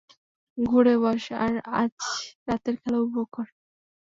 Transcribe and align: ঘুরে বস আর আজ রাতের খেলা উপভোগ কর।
ঘুরে 0.57 0.95
বস 1.03 1.23
আর 1.43 1.53
আজ 1.79 1.93
রাতের 2.47 2.75
খেলা 2.81 2.97
উপভোগ 2.99 3.27
কর। 3.31 3.47